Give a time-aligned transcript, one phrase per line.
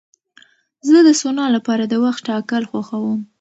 [0.87, 3.19] زه د سونا لپاره د وخت ټاکل خوښوم.